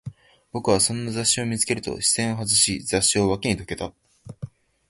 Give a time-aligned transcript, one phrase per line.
[0.51, 3.93] 僕はそんな雑誌を見つけると、視線を外し、雑誌を脇にどけた